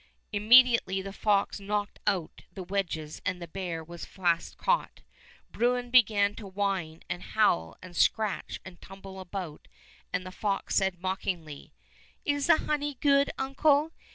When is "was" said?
3.83-4.03